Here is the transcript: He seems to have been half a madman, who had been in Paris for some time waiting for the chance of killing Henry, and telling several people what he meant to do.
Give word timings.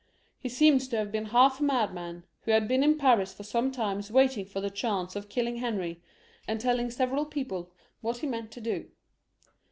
He 0.39 0.49
seems 0.49 0.87
to 0.87 0.97
have 0.97 1.11
been 1.11 1.25
half 1.25 1.59
a 1.59 1.63
madman, 1.63 2.23
who 2.41 2.49
had 2.49 2.67
been 2.67 2.81
in 2.83 2.97
Paris 2.97 3.35
for 3.35 3.43
some 3.43 3.71
time 3.71 4.01
waiting 4.09 4.47
for 4.47 4.59
the 4.59 4.71
chance 4.71 5.15
of 5.15 5.29
killing 5.29 5.57
Henry, 5.57 6.01
and 6.47 6.59
telling 6.59 6.89
several 6.89 7.23
people 7.23 7.71
what 8.01 8.17
he 8.17 8.25
meant 8.25 8.49
to 8.53 8.61
do. 8.61 8.89